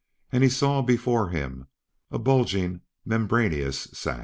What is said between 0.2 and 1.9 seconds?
And he saw before him